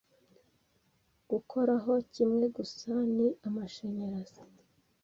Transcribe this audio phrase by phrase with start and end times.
[1.29, 4.41] Gukoraho kimwe gusa ni amashanyarazi